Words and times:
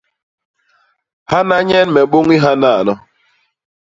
Hana 1.31 1.57
nyen 1.67 1.87
me 1.95 2.01
bôñi 2.11 2.35
hanano. 2.43 2.93